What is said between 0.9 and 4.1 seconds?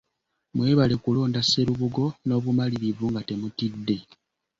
kulonda Sserubogo n’obumalirivu nga temutidde.